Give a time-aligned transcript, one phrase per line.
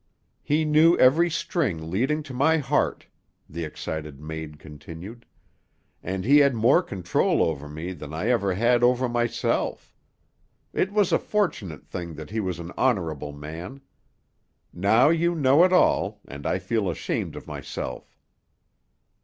[0.41, 3.05] "He knew every string leading to my heart,"
[3.47, 5.27] the excited maid continued,
[6.01, 9.93] "and he had more control over me than I ever had over myself.
[10.73, 13.79] It was a fortunate thing that he was an honorable man.
[14.73, 18.17] Now you know it all, and I feel ashamed of myself."